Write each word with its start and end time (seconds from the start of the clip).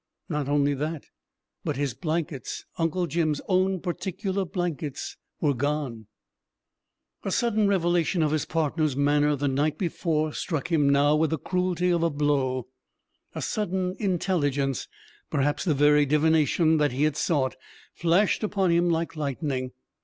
Not 0.27 0.49
only 0.49 0.73
that, 0.73 1.05
but 1.63 1.77
his 1.77 1.93
blankets 1.93 2.65
Uncle 2.79 3.05
Jim's 3.05 3.39
own 3.47 3.79
particular 3.81 4.45
blankets 4.45 5.15
were 5.39 5.53
gone! 5.53 6.07
A 7.21 7.29
sudden 7.29 7.67
revelation 7.67 8.23
of 8.23 8.31
his 8.31 8.45
partner's 8.45 8.95
manner 8.95 9.35
the 9.35 9.47
night 9.47 9.77
before 9.77 10.33
struck 10.33 10.71
him 10.71 10.89
now 10.89 11.15
with 11.15 11.29
the 11.29 11.37
cruelty 11.37 11.91
of 11.91 12.01
a 12.01 12.09
blow; 12.09 12.65
a 13.35 13.43
sudden 13.43 13.95
intelligence, 13.99 14.87
perhaps 15.29 15.63
the 15.65 15.75
very 15.75 16.07
divination 16.07 16.79
he 16.89 17.03
had 17.03 17.15
sought, 17.15 17.55
flashed 17.93 18.41
upon 18.43 18.71
him 18.71 18.89
like 18.89 19.15
lightning! 19.15 19.69